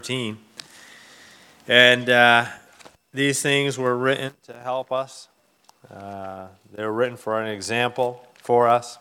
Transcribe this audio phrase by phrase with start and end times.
[0.00, 0.38] 13.
[1.68, 2.46] And uh,
[3.12, 5.28] these things were written to help us,
[5.90, 8.96] uh, they were written for an example for us.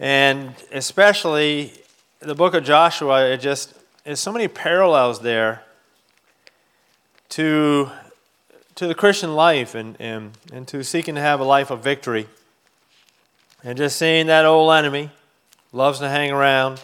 [0.00, 1.72] And especially
[2.18, 5.62] the book of Joshua, it just, there's so many parallels there
[7.28, 7.88] to,
[8.74, 12.26] to the Christian life and, and, and to seeking to have a life of victory.
[13.62, 15.10] And just seeing that old enemy
[15.72, 16.82] loves to hang around,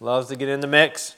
[0.00, 1.14] loves to get in the mix,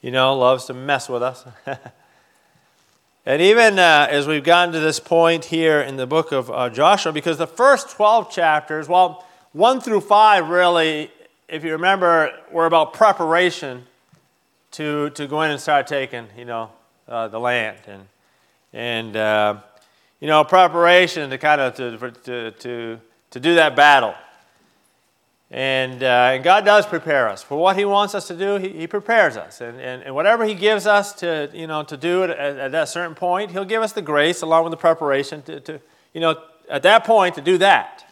[0.00, 1.44] you know, loves to mess with us.
[3.26, 6.70] and even uh, as we've gotten to this point here in the book of uh,
[6.70, 11.10] Joshua, because the first 12 chapters, well, 1 through 5 really,
[11.48, 13.86] if you remember, were about preparation
[14.72, 16.70] to, to go in and start taking, you know,
[17.08, 17.78] uh, the land.
[17.86, 18.06] And,
[18.72, 19.56] and uh,
[20.20, 24.14] you know, preparation to kind of to, to, to, to do that battle.
[25.50, 28.56] And, uh, and God does prepare us for what He wants us to do.
[28.56, 31.96] He, he prepares us, and, and, and whatever He gives us to you know to
[31.96, 35.40] do at, at, that certain point, He'll give us the grace along with the preparation
[35.42, 35.80] to, to
[36.12, 38.04] you know at that point to do that.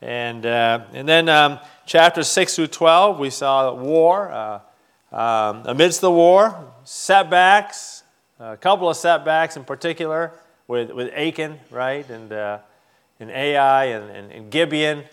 [0.00, 4.30] And uh, and then um, chapters six through twelve, we saw war.
[4.30, 4.60] Uh,
[5.12, 8.04] um, amidst the war, setbacks,
[8.38, 10.32] a couple of setbacks in particular
[10.68, 12.58] with with Achan, right, and uh,
[13.18, 15.04] and Ai and, and, and Gibeon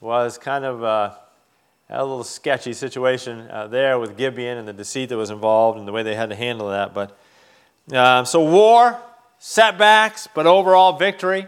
[0.00, 1.14] was kind of uh,
[1.90, 5.88] a little sketchy situation uh, there with Gibeon and the deceit that was involved and
[5.88, 6.94] the way they had to handle that.
[6.94, 7.18] But
[7.92, 8.98] uh, so war,
[9.38, 11.46] setbacks, but overall victory.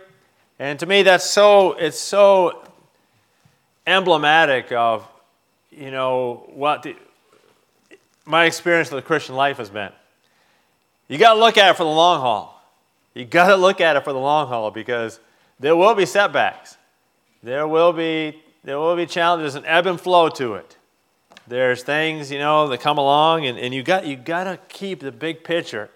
[0.58, 2.66] And to me, that's so it's so
[3.86, 5.06] emblematic of
[5.70, 6.96] you know what the,
[8.24, 9.92] my experience of the Christian life has been.
[11.08, 12.62] You got to look at it for the long haul.
[13.14, 15.18] You got to look at it for the long haul because
[15.58, 16.76] there will be setbacks.
[17.42, 20.76] There will be there will be challenges and ebb and flow to it.
[21.48, 25.12] There's things, you know, that come along, and, and you got you gotta keep the
[25.12, 25.90] big picture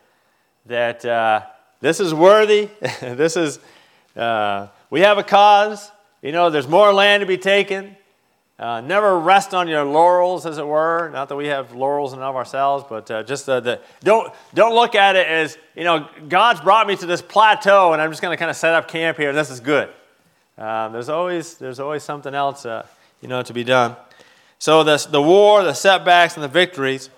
[0.67, 1.43] that uh,
[1.81, 2.71] this is worthy.
[3.01, 3.59] this is
[4.17, 5.91] uh, we have a cause.
[6.23, 7.97] You know, there's more land to be taken.
[8.59, 11.11] Uh, never rest on your laurels, as it were.
[11.11, 14.75] Not that we have laurels in of ourselves, but uh, just the, the, don't don't
[14.75, 18.23] look at it as you know God's brought me to this plateau, and I'm just
[18.23, 19.29] going to kind of set up camp here.
[19.29, 19.93] And this is good.
[20.57, 22.87] Um, there's, always, there's always something else, uh,
[23.21, 23.97] you know, to be done.
[24.59, 27.11] So the, the war, the setbacks, and the victories.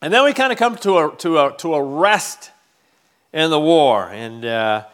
[0.00, 2.50] And then we kind of come to a, to a, to a rest
[3.32, 4.08] in the war.
[4.10, 4.84] And uh,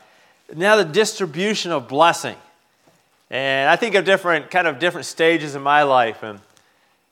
[0.54, 2.36] now the distribution of blessing.
[3.30, 6.22] And I think of different, kind of different stages in my life.
[6.22, 6.40] And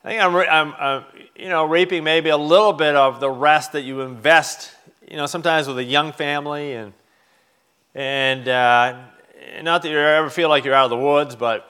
[0.03, 3.71] I think I'm, I'm, I'm, you know, reaping maybe a little bit of the rest
[3.71, 4.71] that you invest,
[5.09, 6.93] you know, sometimes with a young family and,
[7.95, 8.97] and uh,
[9.63, 11.67] not that you ever feel like you're out of the woods, but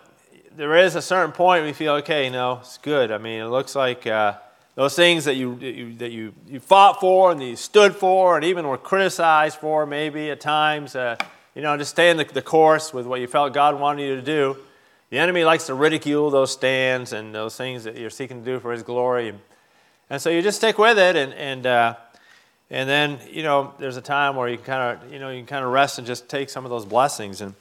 [0.56, 3.12] there is a certain point we feel, okay, You know, it's good.
[3.12, 4.36] I mean, it looks like uh,
[4.76, 8.36] those things that you, you, that you, you fought for and that you stood for
[8.36, 11.16] and even were criticized for maybe at times, uh,
[11.56, 14.16] you know, just stay in the, the course with what you felt God wanted you
[14.16, 14.58] to do.
[15.10, 18.60] The enemy likes to ridicule those stands and those things that you're seeking to do
[18.60, 19.34] for his glory.
[20.10, 21.96] And so you just stick with it and, and uh,
[22.72, 25.40] and then, you know, there's a time where you can kind of, you know, you
[25.40, 27.42] can kind of rest and just take some of those blessings.
[27.42, 27.54] And,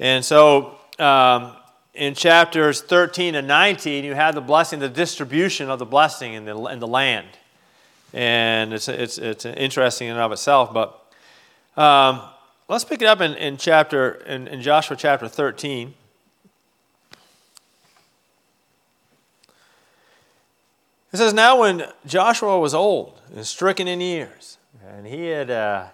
[0.00, 1.52] and so um,
[1.94, 6.44] in chapters 13 and 19, you have the blessing, the distribution of the blessing in
[6.44, 7.28] the, in the land.
[8.12, 10.74] And it's, it's, it's interesting in and of itself.
[10.74, 11.00] But
[11.80, 12.22] um,
[12.68, 15.94] let's pick it up in, in chapter, in, in Joshua chapter 13.
[21.16, 25.86] It says, Now when Joshua was old and stricken in years, and he had uh,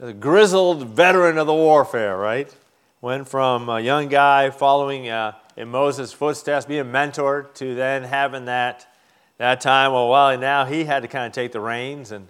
[0.00, 2.50] a grizzled veteran of the warfare, right?
[3.02, 8.46] Went from a young guy following uh, in Moses' footsteps, being mentored, to then having
[8.46, 8.90] that,
[9.36, 12.26] that time, well, well, now he had to kind of take the reins, and,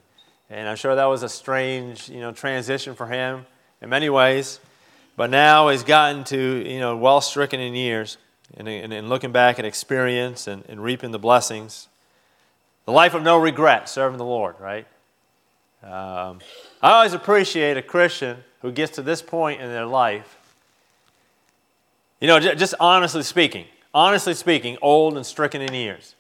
[0.51, 3.47] and I'm sure that was a strange, you know, transition for him
[3.81, 4.59] in many ways.
[5.17, 8.19] But now he's gotten to, you know, well stricken in years,
[8.57, 11.87] and, and, and looking back at experience and, and reaping the blessings.
[12.89, 14.87] The life of no regret, serving the Lord, right?
[15.83, 16.39] Um,
[16.81, 20.39] I always appreciate a Christian who gets to this point in their life.
[22.19, 26.15] You know, just honestly speaking, honestly speaking, old and stricken in years.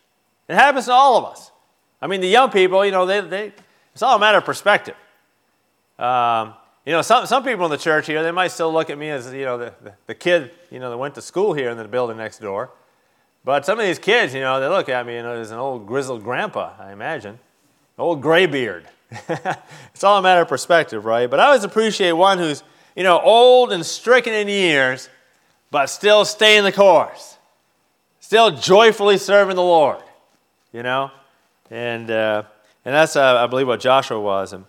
[0.46, 1.50] It happens to all of us.
[2.02, 3.52] I mean, the young people, you know, they, they,
[3.94, 4.96] it's all a matter of perspective.
[5.98, 6.52] Um,
[6.84, 9.08] you know, some, some people in the church here, they might still look at me
[9.08, 11.78] as, you know, the, the, the, kid, you know, that went to school here in
[11.78, 12.68] the building next door.
[13.48, 15.58] But some of these kids, you know, they look at me, you know, as an
[15.58, 17.38] old grizzled grandpa, I imagine.
[17.96, 18.86] Old graybeard.
[19.10, 21.30] it's all a matter of perspective, right?
[21.30, 22.62] But I always appreciate one who's,
[22.94, 25.08] you know, old and stricken in years,
[25.70, 27.38] but still staying the course,
[28.20, 30.02] still joyfully serving the Lord,
[30.70, 31.10] you know?
[31.70, 32.42] And, uh,
[32.84, 34.52] and that's, uh, I believe, what Joshua was.
[34.52, 34.66] And,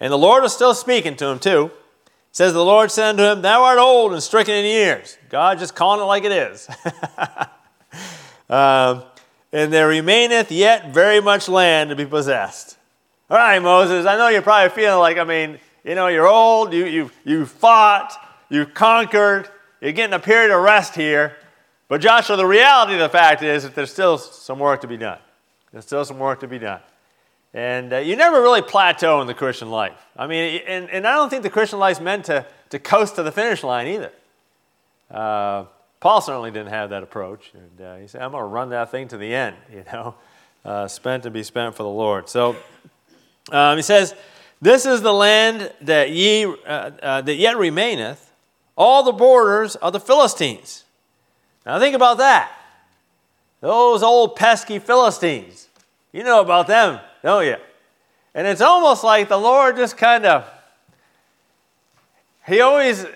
[0.00, 1.66] and the Lord was still speaking to him, too.
[1.66, 5.18] It says, The Lord said unto him, Thou art old and stricken in years.
[5.28, 6.66] God just calling it like it is.
[8.52, 9.02] um,
[9.50, 12.76] and there remaineth yet very much land to be possessed.
[13.30, 16.74] All right, Moses, I know you're probably feeling like, I mean, you know, you're old,
[16.74, 18.12] you, you, you fought,
[18.50, 19.48] you conquered,
[19.80, 21.34] you're getting a period of rest here.
[21.88, 24.98] But Joshua, the reality of the fact is that there's still some work to be
[24.98, 25.18] done.
[25.72, 26.80] There's still some work to be done.
[27.54, 29.96] And uh, you never really plateau in the Christian life.
[30.14, 33.22] I mean, and, and I don't think the Christian life's meant to, to coast to
[33.22, 34.12] the finish line either.
[35.10, 35.64] Uh,
[36.02, 37.52] Paul certainly didn't have that approach.
[37.54, 40.16] And, uh, he said, I'm going to run that thing to the end, you know,
[40.64, 42.28] uh, spent and be spent for the Lord.
[42.28, 42.56] So
[43.52, 44.12] um, he says,
[44.60, 48.32] This is the land that, ye, uh, uh, that yet remaineth,
[48.76, 50.82] all the borders of the Philistines.
[51.64, 52.50] Now think about that.
[53.60, 55.68] Those old pesky Philistines.
[56.10, 57.58] You know about them, don't you?
[58.34, 60.50] And it's almost like the Lord just kind of,
[62.44, 63.06] He always,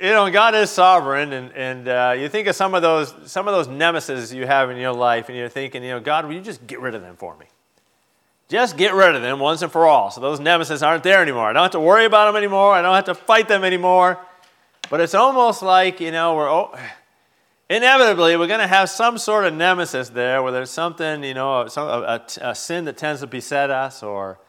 [0.00, 3.46] you know, God is sovereign, and, and uh, you think of some of those some
[3.46, 6.32] of those nemesis you have in your life, and you're thinking, you know, God, will
[6.32, 7.46] you just get rid of them for me?
[8.48, 10.10] Just get rid of them once and for all.
[10.10, 11.44] So those nemesis aren't there anymore.
[11.44, 12.72] I don't have to worry about them anymore.
[12.72, 14.18] I don't have to fight them anymore.
[14.90, 16.76] But it's almost like, you know, we're oh,
[17.70, 21.60] inevitably we're going to have some sort of nemesis there where there's something, you know,
[21.60, 24.40] a, a, a sin that tends to beset us or,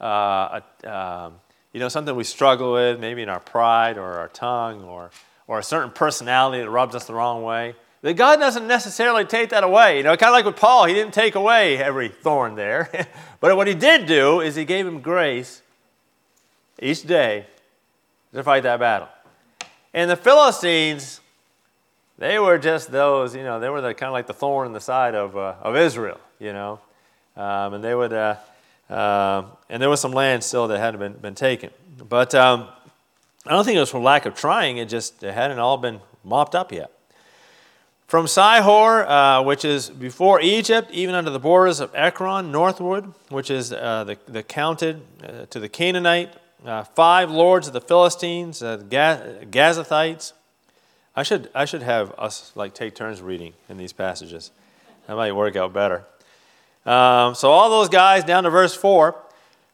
[0.00, 1.34] uh, a, um,
[1.74, 5.10] you know, something we struggle with, maybe in our pride or our tongue or,
[5.48, 7.74] or a certain personality that rubs us the wrong way.
[8.02, 9.96] That God doesn't necessarily take that away.
[9.96, 13.08] You know, kind of like with Paul, he didn't take away every thorn there.
[13.40, 15.62] but what he did do is he gave him grace
[16.80, 17.46] each day
[18.32, 19.08] to fight that battle.
[19.92, 21.20] And the Philistines,
[22.18, 24.72] they were just those, you know, they were the, kind of like the thorn in
[24.72, 26.78] the side of, uh, of Israel, you know.
[27.36, 28.36] Um, and they would, uh,
[28.90, 31.70] uh, and there was some land still that hadn't been, been taken.
[32.08, 32.68] But um,
[33.46, 36.00] I don't think it was from lack of trying, it just it hadn't all been
[36.22, 36.90] mopped up yet.
[38.06, 43.50] From Sihor, uh, which is before Egypt, even under the borders of Ekron, northward, which
[43.50, 46.34] is uh, the, the counted uh, to the Canaanite,
[46.94, 48.84] five lords of the Philistines, the
[49.50, 50.32] Gazathites,
[51.16, 54.50] I should, I should have us like take turns reading in these passages.
[55.06, 56.04] That might work out better.
[56.86, 59.16] Um, so all those guys down to verse 4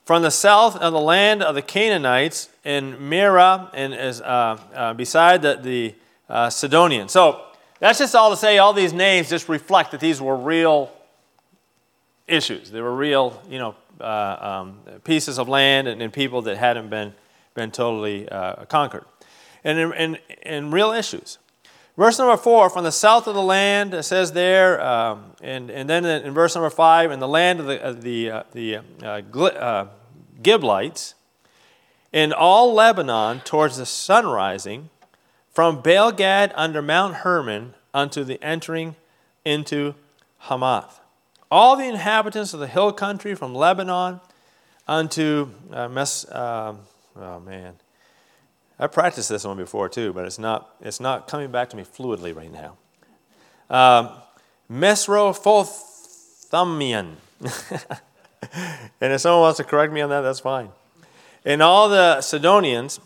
[0.05, 5.43] from the south of the land of the Canaanites in Mearah and uh, uh, beside
[5.43, 5.95] the, the
[6.29, 7.13] uh, Sidonians.
[7.13, 7.45] So
[7.81, 10.91] that's just all to say all these names just reflect that these were real
[12.29, 12.71] issues.
[12.71, 16.89] They were real, you know, uh, um, pieces of land and, and, people that hadn't
[16.89, 17.13] been,
[17.55, 19.05] been totally uh, conquered
[19.63, 21.39] and, and, and real issues.
[21.97, 25.91] Verse number four, from the south of the land, it says there, um, and, and
[25.91, 28.83] then in verse number five, in the land of the, of the, uh, the uh,
[29.03, 29.87] uh,
[30.41, 31.15] Giblites,
[32.13, 34.89] in all Lebanon towards the sun rising,
[35.51, 38.97] from Baalgad under Mount Hermon unto the entering
[39.45, 39.95] into
[40.39, 41.01] Hamath.
[41.51, 44.21] All the inhabitants of the hill country from Lebanon
[44.87, 46.75] unto uh, Mes, uh,
[47.17, 47.75] oh man,
[48.81, 51.85] I practiced this one before too, but it's not, it's not coming back to me
[51.85, 52.79] fluidly right now.
[53.69, 54.09] Um,
[59.01, 60.71] and if someone wants to correct me on that, that's fine.
[61.45, 63.01] And all the Sidonians,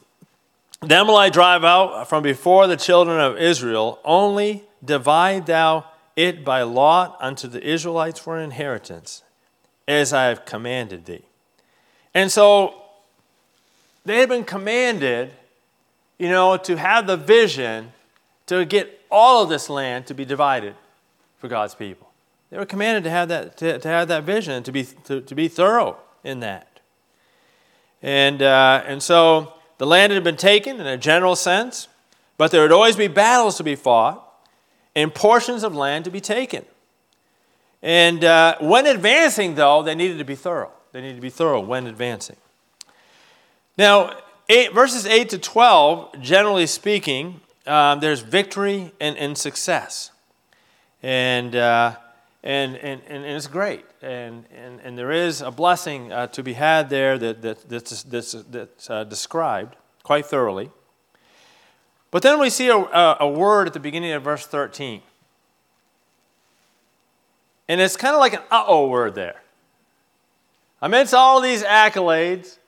[0.81, 6.45] them will I drive out from before the children of Israel, only divide thou it
[6.45, 9.25] by lot unto the Israelites for an inheritance,
[9.89, 11.25] as I have commanded thee.
[12.15, 12.81] And so
[14.05, 15.33] they had been commanded
[16.25, 17.93] you know, to have the vision
[18.47, 20.75] to get all of this land to be divided
[21.37, 22.11] for God's people.
[22.49, 25.35] They were commanded to have that, to, to have that vision, to be, to, to
[25.35, 26.81] be thorough in that.
[28.03, 31.89] And, uh, and so the land had been taken in a general sense,
[32.39, 34.27] but there would always be battles to be fought
[34.97, 36.65] and portions of land to be taken.
[37.83, 40.73] And uh, when advancing, though, they needed to be thorough.
[40.93, 42.37] They needed to be thorough when advancing.
[43.77, 44.17] Now,
[44.49, 50.11] eight, verses 8 to 12, generally speaking, um, there's victory and, and success.
[51.03, 51.97] And, uh,
[52.43, 53.85] and, and, and, it's great.
[54.03, 58.03] And, and, and there is a blessing uh, to be had there that, that, that's,
[58.03, 60.71] that's, that's uh, described quite thoroughly.
[62.11, 65.03] But then we see a, a, word at the beginning of verse 13.
[67.67, 69.43] And it's kind of like an uh oh word there.
[70.81, 72.59] Amidst all these accolades,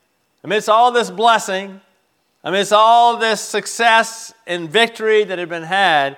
[0.43, 1.81] amidst all this blessing,
[2.45, 6.17] amidst all this success and victory that had been had,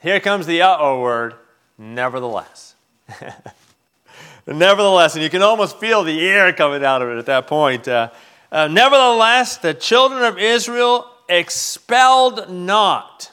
[0.00, 1.34] here comes the uh oh word,
[1.78, 2.74] nevertheless.
[4.46, 7.88] nevertheless, and you can almost feel the air coming out of it at that point.
[7.88, 8.10] Uh,
[8.52, 13.32] uh, nevertheless, the children of Israel expelled not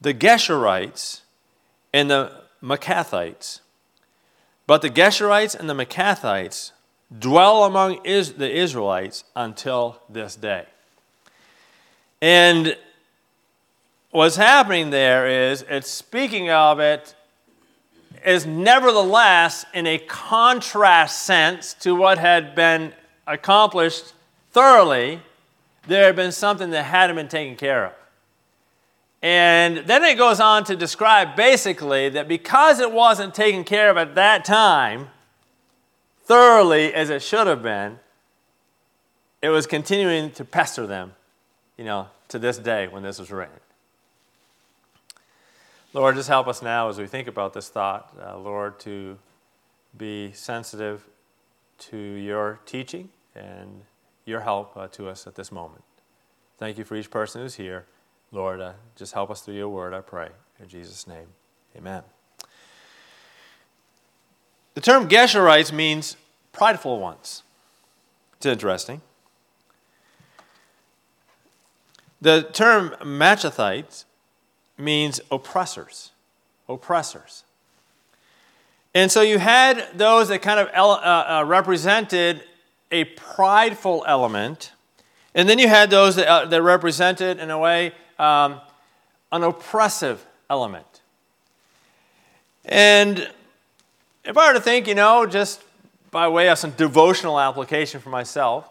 [0.00, 1.20] the Geshurites
[1.92, 3.60] and the Maachathites,
[4.66, 6.71] but the Geshurites and the Maachathites
[7.18, 10.66] dwell among is- the Israelites until this day.
[12.20, 12.76] And
[14.10, 17.14] what's happening there is it's speaking of it
[18.24, 22.92] is nevertheless in a contrast sense to what had been
[23.26, 24.12] accomplished
[24.52, 25.20] thoroughly,
[25.86, 27.92] there had been something that hadn't been taken care of.
[29.22, 33.96] And then it goes on to describe basically that because it wasn't taken care of
[33.96, 35.10] at that time,
[36.32, 37.98] thoroughly as it should have been,
[39.42, 41.12] it was continuing to pester them,
[41.76, 43.60] you know, to this day when this was written.
[45.92, 49.18] Lord, just help us now as we think about this thought, uh, Lord, to
[49.98, 51.04] be sensitive
[51.90, 53.82] to your teaching and
[54.24, 55.84] your help uh, to us at this moment.
[56.56, 57.84] Thank you for each person who's here.
[58.30, 60.30] Lord, uh, just help us through your word, I pray.
[60.58, 61.26] In Jesus' name,
[61.76, 62.04] amen.
[64.72, 66.16] The term Geshurites means
[66.52, 67.42] prideful ones.
[68.36, 69.00] It's interesting.
[72.20, 74.04] The term Maachathites
[74.78, 76.10] means oppressors.
[76.68, 77.44] Oppressors.
[78.94, 82.44] And so you had those that kind of uh, uh, represented
[82.90, 84.72] a prideful element,
[85.34, 88.60] and then you had those that, uh, that represented, in a way, um,
[89.32, 91.00] an oppressive element.
[92.66, 93.30] And
[94.24, 95.62] if I were to think, you know, just
[96.12, 98.68] by way of some devotional application for myself,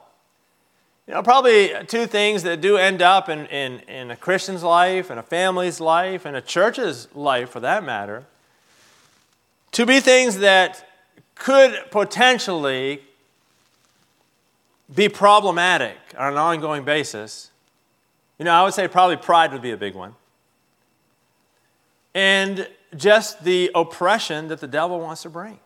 [1.08, 5.10] you know, probably two things that do end up in, in, in a Christian's life,
[5.10, 8.24] and a family's life, and a church's life for that matter,
[9.74, 10.88] to be things that
[11.36, 13.02] could potentially
[14.94, 17.50] be problematic on an ongoing basis.
[18.38, 20.16] You know, I would say probably pride would be a big one.
[22.14, 25.60] And just the oppression that the devil wants to bring.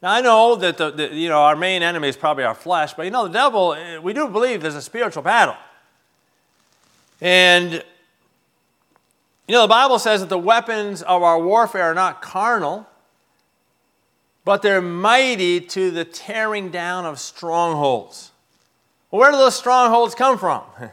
[0.00, 2.94] Now, I know that the, the, you know, our main enemy is probably our flesh,
[2.94, 5.56] but you know, the devil, eh, we do believe there's a spiritual battle.
[7.20, 12.86] And, you know, the Bible says that the weapons of our warfare are not carnal,
[14.44, 18.30] but they're mighty to the tearing down of strongholds.
[19.10, 20.62] Well, where do those strongholds come from?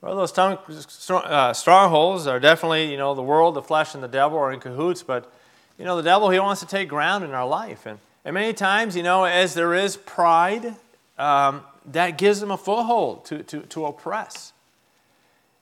[0.00, 4.36] Well, those uh, strongholds are definitely, you know, the world, the flesh, and the devil
[4.36, 5.32] are in cahoots, but,
[5.78, 7.86] you know, the devil, he wants to take ground in our life.
[7.86, 10.76] And, and many times, you know, as there is pride,
[11.18, 14.52] um, that gives them a foothold to, to, to oppress.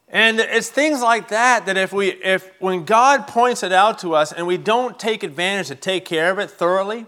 [0.09, 4.15] And it's things like that that if we, if when God points it out to
[4.15, 7.07] us and we don't take advantage to take care of it thoroughly,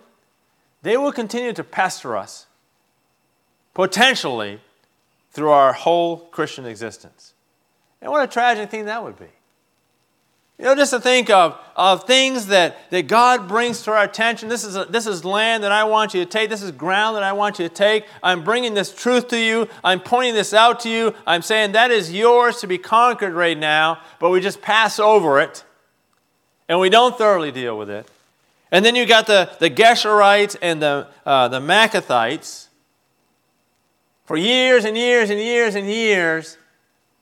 [0.82, 2.46] they will continue to pester us,
[3.74, 4.60] potentially
[5.30, 7.34] through our whole Christian existence.
[8.00, 9.28] And what a tragic thing that would be.
[10.58, 14.48] You know, just to think of, of things that, that God brings to our attention.
[14.48, 16.48] This is, a, this is land that I want you to take.
[16.48, 18.06] This is ground that I want you to take.
[18.22, 19.68] I'm bringing this truth to you.
[19.82, 21.12] I'm pointing this out to you.
[21.26, 25.40] I'm saying that is yours to be conquered right now, but we just pass over
[25.40, 25.64] it
[26.68, 28.08] and we don't thoroughly deal with it.
[28.70, 32.68] And then you got the, the Geshurites and the, uh, the Maachathites
[34.24, 36.56] for years and years and years and years,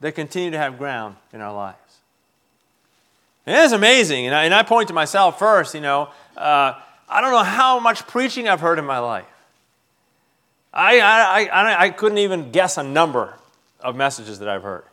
[0.00, 1.81] they continue to have ground in our lives.
[3.46, 4.26] And it's amazing.
[4.26, 6.74] And I, and I, point to myself first, you know, uh,
[7.08, 9.26] I don't know how much preaching I've heard in my life.
[10.72, 13.34] I, I, I, I couldn't even guess a number
[13.80, 14.84] of messages that I've heard.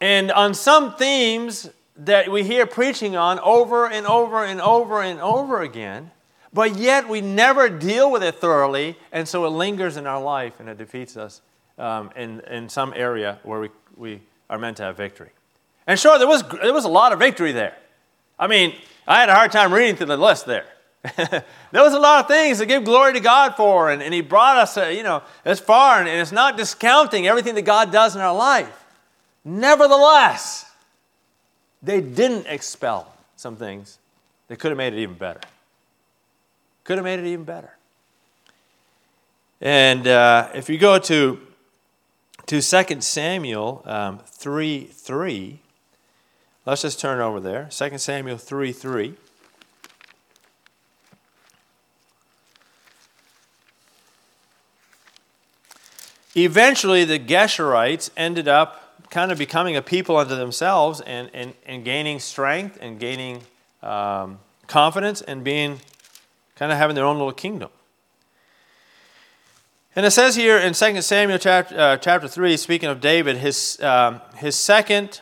[0.00, 5.20] And on some themes that we hear preaching on over and over and over and
[5.20, 6.10] over again,
[6.52, 10.60] but yet we never deal with it thoroughly, and so it lingers in our life
[10.60, 11.40] and it defeats us
[11.78, 14.20] um, in, in some area where we, we
[14.50, 15.30] are meant to have victory.
[15.86, 17.76] And sure, there was, there was a lot of victory there.
[18.38, 18.74] I mean,
[19.06, 20.66] I had a hard time reading through the list there.
[21.16, 24.22] there was a lot of things to give glory to God for, and, and He
[24.22, 27.92] brought us, uh, you know, as far, and, and it's not discounting everything that God
[27.92, 28.84] does in our life.
[29.44, 30.70] Nevertheless,
[31.82, 33.98] they didn't expel some things
[34.48, 35.40] that could have made it even better.
[36.84, 37.76] Could have made it even better.
[39.60, 41.38] And uh, if you go to,
[42.46, 45.60] to 2 Samuel um, 3 3,
[46.66, 47.68] let's just turn over there.
[47.70, 49.14] 2 Samuel 3 3.
[56.36, 61.84] Eventually, the Geshurites ended up kind of becoming a people unto themselves and, and, and
[61.84, 63.42] gaining strength and gaining
[63.82, 65.78] um, confidence and being
[66.56, 67.70] kind of having their own little kingdom.
[69.94, 73.80] And it says here in 2 Samuel chapter, uh, chapter 3, speaking of David, his,
[73.80, 75.20] um, his second,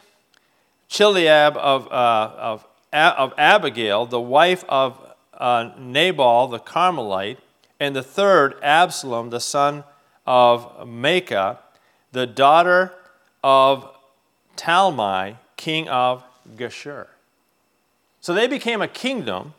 [0.92, 5.00] Chileab of, uh, of, of Abigail, the wife of
[5.32, 7.38] uh, Nabal the Carmelite,
[7.80, 9.84] and the third, Absalom, the son
[10.26, 11.56] of Maacah,
[12.12, 12.92] the daughter
[13.42, 13.90] of
[14.54, 16.22] Talmai, king of
[16.56, 17.06] Geshur.
[18.20, 19.54] So they became a kingdom,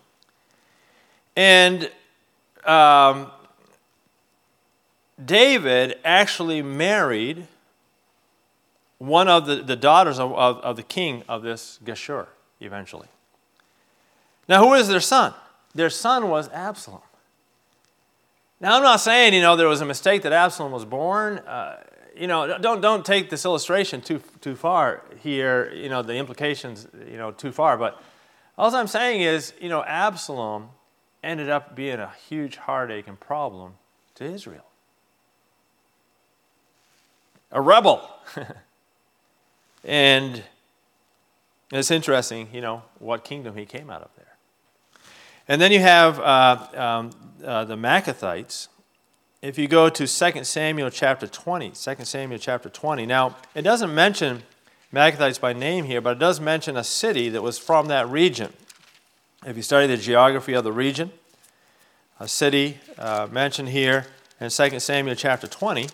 [1.36, 1.90] and
[2.64, 3.32] um,
[5.26, 7.48] David actually married
[9.08, 12.28] one of the, the daughters of, of, of the king of this Geshur
[12.62, 13.08] eventually.
[14.48, 15.34] Now, who is their son?
[15.76, 17.02] Their son was Absalom.
[18.62, 21.40] Now, I'm not saying, you know, there was a mistake that Absalom was born.
[21.40, 21.84] Uh,
[22.16, 26.88] you know, don't, don't take this illustration too, too far here, you know, the implications,
[27.10, 27.78] you know, too far.
[27.78, 28.02] But
[28.58, 30.70] all I'm saying is, you know, Absalom
[31.22, 33.74] ended up being a huge heartache and problem
[34.16, 34.66] to Israel.
[37.52, 38.10] A rebel.
[39.84, 40.44] and
[41.72, 44.38] it's interesting, you know, what kingdom he came out of there.
[45.48, 47.10] And then you have uh, um,
[47.44, 48.70] uh, the Maachathites.
[49.42, 53.06] If you go to 2 Samuel chapter 20, 2 Samuel chapter 20.
[53.06, 54.44] Now, it doesn't mention
[54.94, 58.54] Maachathites by name here, but it does mention a city that was from that region.
[59.46, 61.12] If you study the geography of the region,
[62.20, 64.06] a city uh, mentioned here
[64.40, 65.90] in 2 Samuel chapter 20.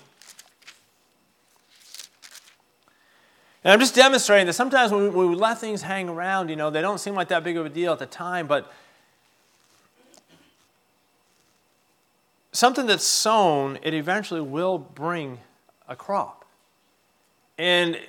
[3.64, 6.56] And I'm just demonstrating that sometimes when we, when we let things hang around, you
[6.56, 8.72] know, they don't seem like that big of a deal at the time, but
[12.54, 15.40] something that's sown, it eventually will bring
[15.88, 16.46] a crop.
[17.58, 18.00] And,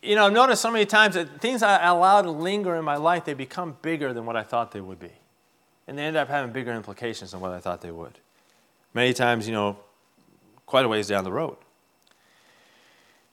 [0.00, 2.96] you know, I've noticed so many times that things I allow to linger in my
[2.96, 5.10] life, they become bigger than what I thought they would be.
[5.88, 8.12] And they end up having bigger implications than what I thought they would.
[8.94, 9.76] Many times, you know,
[10.66, 11.56] quite a ways down the road.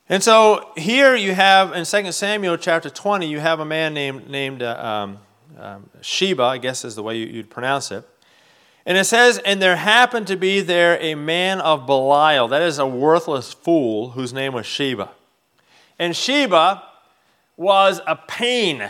[0.09, 4.29] And so here you have in 2 Samuel chapter 20, you have a man named,
[4.29, 5.19] named uh, um,
[5.59, 8.07] um, Sheba, I guess is the way you'd pronounce it.
[8.85, 12.79] And it says, And there happened to be there a man of Belial, that is
[12.79, 15.11] a worthless fool, whose name was Sheba.
[15.99, 16.83] And Sheba
[17.57, 18.89] was a pain.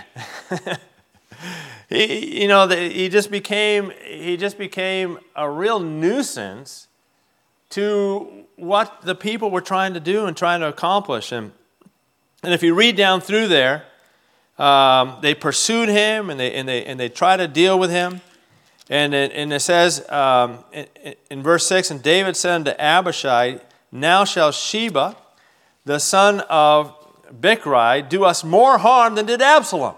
[1.90, 6.90] he, you know, he just became he just became a real nuisance
[7.72, 11.32] to what the people were trying to do and trying to accomplish.
[11.32, 11.52] And,
[12.43, 13.86] and if you read down through there,
[14.58, 18.22] um, they pursued him and they, and, they, and they tried to deal with him.
[18.89, 20.88] And it, and it says um, in,
[21.30, 23.60] in, verse 6 And David said unto Abishai,
[23.91, 25.15] Now shall Sheba,
[25.86, 26.93] the son of
[27.30, 29.96] Bichri, do us more harm than did Absalom.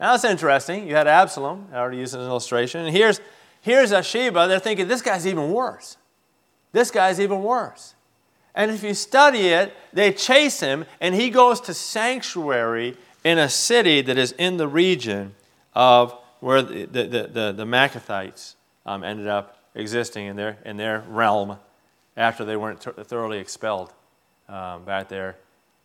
[0.00, 0.88] Now that's interesting.
[0.88, 2.84] You had Absalom, I already used an illustration.
[2.84, 3.20] And here's,
[3.62, 5.96] here's a Sheba, they're thinking, this guy's even worse.
[6.74, 7.94] This guy's even worse.
[8.52, 13.48] And if you study it, they chase him, and he goes to sanctuary in a
[13.48, 15.36] city that is in the region
[15.72, 21.04] of where the, the, the, the Maachathites um, ended up existing in their, in their
[21.08, 21.58] realm
[22.16, 23.92] after they weren't thoroughly expelled
[24.48, 25.36] um, back there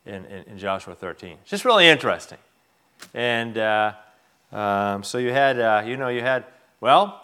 [0.07, 1.37] in, in, in, Joshua 13.
[1.41, 2.39] It's just really interesting.
[3.13, 3.93] And uh,
[4.51, 6.45] um, so you had, uh, you know, you had,
[6.81, 7.23] well,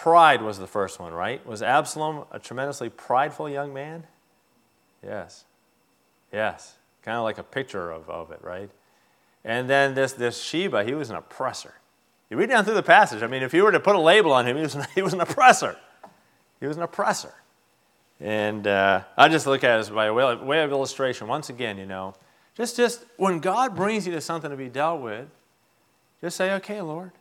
[0.00, 1.44] pride was the first one, right?
[1.46, 4.04] Was Absalom a tremendously prideful young man?
[5.04, 5.44] Yes.
[6.32, 6.76] Yes.
[7.02, 8.70] Kind of like a picture of, of it, right?
[9.44, 11.74] And then this, this Sheba, he was an oppressor.
[12.30, 14.32] You read down through the passage, I mean, if you were to put a label
[14.32, 15.76] on him, he was an, he was an oppressor.
[16.60, 17.34] He was an oppressor.
[18.20, 21.28] And uh, I just look at it as by way, way of illustration.
[21.28, 22.14] Once again, you know,
[22.54, 25.28] just, just when God brings you to something to be dealt with,
[26.22, 27.12] just say, okay, Lord,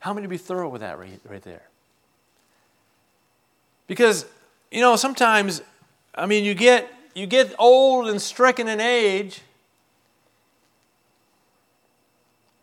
[0.00, 1.62] how to be thorough with that right, right there?
[3.86, 4.26] Because,
[4.70, 5.62] you know, sometimes,
[6.14, 9.42] I mean, you get, you get old and stricken in age,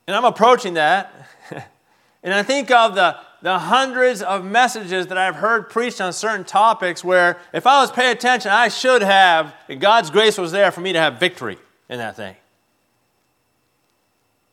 [0.07, 1.13] And I'm approaching that.
[2.23, 6.45] and I think of the, the hundreds of messages that I've heard preached on certain
[6.45, 10.71] topics where if I was paying attention, I should have, and God's grace was there
[10.71, 11.57] for me to have victory
[11.89, 12.35] in that thing.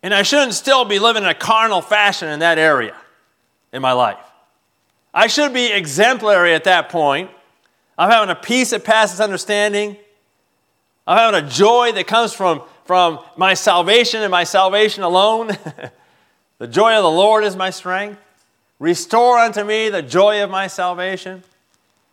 [0.02, 2.96] And I shouldn't still be living in a carnal fashion in that area
[3.72, 4.18] in my life.
[5.12, 7.30] I should be exemplary at that point.
[7.98, 9.96] I'm having a peace that passes understanding.
[11.06, 15.46] I'm having a joy that comes from from my salvation and my salvation alone.
[16.58, 18.18] the joy of the Lord is my strength.
[18.80, 21.44] Restore unto me the joy of my salvation.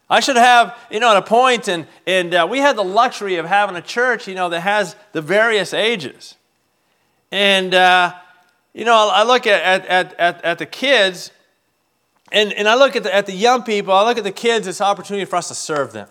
[0.07, 3.37] I should have, you know, at a point, and, and uh, we had the luxury
[3.37, 6.35] of having a church, you know, that has the various ages.
[7.31, 8.13] And, uh,
[8.75, 11.31] you know, I look at, at, at, at the kids,
[12.31, 14.67] and, and I look at the, at the young people, I look at the kids,
[14.67, 16.07] it's an opportunity for us to serve them.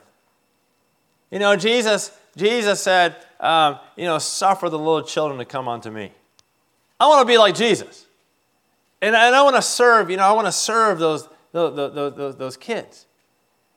[1.30, 5.90] You know, Jesus, Jesus said, um, you know, suffer the little children to come unto
[5.90, 6.12] me.
[6.98, 8.06] I want to be like Jesus.
[9.02, 12.36] And, and I want to serve, you know, I want to serve those, those, those,
[12.36, 13.06] those kids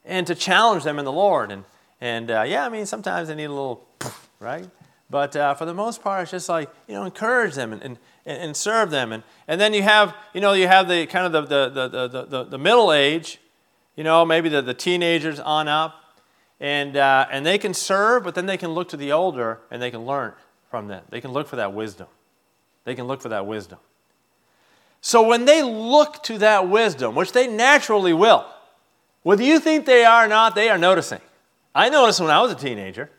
[0.06, 1.52] and to challenge them in the Lord.
[1.52, 1.65] And,
[1.99, 3.86] and uh, yeah, I mean, sometimes they need a little,
[4.39, 4.67] right?
[5.10, 7.97] But uh, for the most part, it's just like, you know, encourage them and, and,
[8.26, 9.12] and serve them.
[9.12, 12.26] And, and then you have, you know, you have the kind of the, the, the,
[12.26, 13.40] the, the middle age,
[13.96, 15.96] you know, maybe the, the teenagers on up.
[16.60, 19.82] And, uh, and they can serve, but then they can look to the older and
[19.82, 20.34] they can learn
[20.70, 21.04] from them.
[21.10, 22.08] They can look for that wisdom.
[22.84, 23.80] They can look for that wisdom.
[25.02, 28.46] So when they look to that wisdom, which they naturally will,
[29.24, 31.22] whether you think they are or not, they are noticing.
[31.74, 33.10] I noticed when I was a teenager.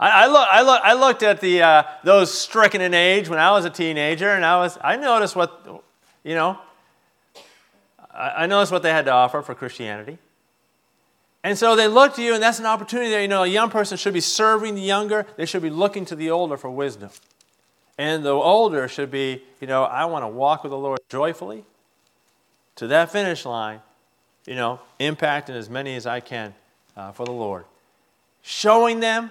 [0.00, 3.38] I, I, look, I, look, I looked at the, uh, those stricken in age when
[3.38, 5.84] I was a teenager, and I, was, I noticed what,
[6.24, 6.58] you know,
[8.10, 10.16] I, I noticed what they had to offer for Christianity.
[11.44, 13.20] And so they look to you, and that's an opportunity there.
[13.20, 16.16] You know, a young person should be serving the younger, they should be looking to
[16.16, 17.10] the older for wisdom.
[17.98, 21.64] And the older should be, you know, I want to walk with the Lord joyfully
[22.76, 23.80] to that finish line,
[24.46, 26.54] you know, impacting as many as I can
[26.96, 27.66] uh, for the Lord.
[28.42, 29.30] Showing them,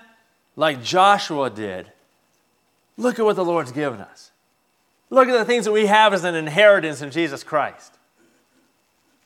[0.55, 1.91] like Joshua did,
[2.97, 4.31] look at what the Lord's given us.
[5.09, 7.95] Look at the things that we have as an inheritance in Jesus Christ.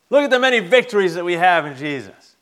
[0.10, 2.36] Look at the many victories that we have in Jesus.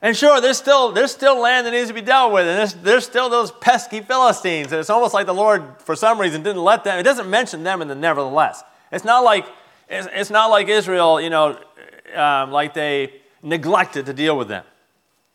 [0.00, 2.74] And sure, there's still, there's still land that needs to be dealt with, and there's,
[2.74, 4.70] there's still those pesky Philistines.
[4.70, 6.98] And it's almost like the Lord, for some reason, didn't let them.
[6.98, 8.62] It doesn't mention them in the nevertheless.
[8.92, 9.46] It's not like,
[9.88, 11.58] it's, it's not like Israel, you know,
[12.14, 14.64] um, like they neglected to deal with them.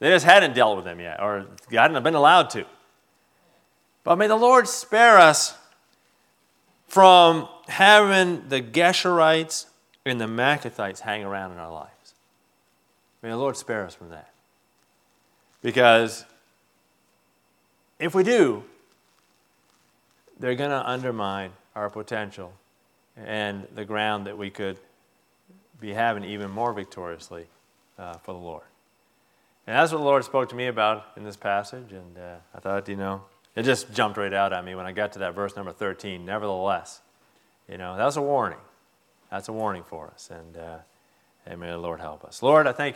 [0.04, 2.66] They just hadn't dealt with them yet, or hadn't been allowed to.
[4.04, 5.58] But may the Lord spare us
[6.89, 9.68] from having the Geshurites
[10.06, 12.16] and the Maachathites hang around in our lives.
[13.22, 14.34] May the Lord spare us from that.
[15.62, 16.26] Because
[17.98, 18.66] if we do,
[20.38, 22.52] they're going to undermine our potential
[23.16, 24.80] and the ground that we could
[25.80, 27.48] be having even more victoriously
[27.98, 28.63] uh, for the Lord.
[29.65, 31.93] And that's what the Lord spoke to me about in this passage.
[31.93, 33.23] And uh, I thought, you know,
[33.56, 36.26] it just jumped right out at me when I got to that verse number 13.
[36.26, 37.02] Nevertheless,
[37.69, 38.60] you know, that's a warning.
[39.32, 40.30] That's a warning for us.
[40.32, 40.78] And, uh,
[41.45, 42.43] and may the Lord help us.
[42.43, 42.91] Lord, I thank you.